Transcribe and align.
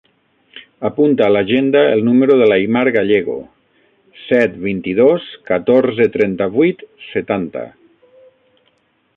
Apunta 0.87 1.25
a 1.25 1.33
l'agenda 1.33 1.83
el 1.97 2.01
número 2.07 2.37
de 2.39 2.47
l'Aimar 2.51 2.83
Gallego: 2.95 3.37
set, 4.23 4.57
vint-i-dos, 4.65 5.29
catorze, 5.51 6.11
trenta-vuit, 6.19 6.83
setanta. 7.13 7.69